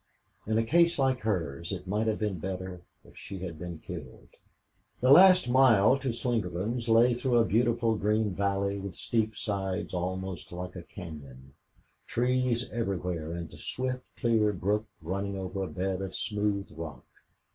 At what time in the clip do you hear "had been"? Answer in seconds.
3.37-3.77